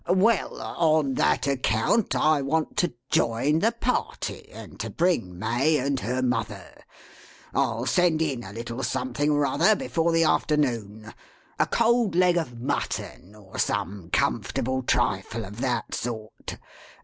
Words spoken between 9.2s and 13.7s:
or other, before the afternoon. A cold leg of mutton, or